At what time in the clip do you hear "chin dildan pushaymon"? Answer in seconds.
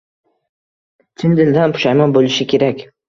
1.23-2.17